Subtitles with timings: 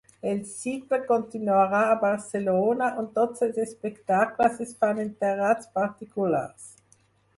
[0.29, 6.67] El cicle continuarà a Barcelona, on tots els espectacles es fan en terrats particulars.